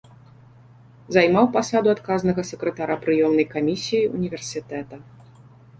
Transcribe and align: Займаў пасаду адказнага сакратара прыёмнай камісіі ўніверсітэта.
Займаў 1.17 1.45
пасаду 1.57 1.93
адказнага 1.95 2.41
сакратара 2.51 2.95
прыёмнай 3.07 3.45
камісіі 3.53 4.11
ўніверсітэта. 4.17 4.95